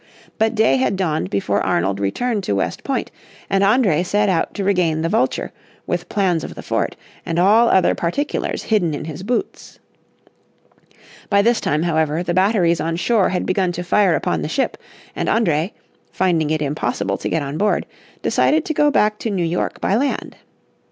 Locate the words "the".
5.03-5.09, 6.55-6.63, 12.23-12.33, 14.41-14.49